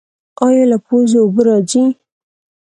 ایا 0.45 0.63
له 0.71 0.77
پوزې 0.85 1.17
اوبه 1.21 1.41
راځي؟ 1.47 1.83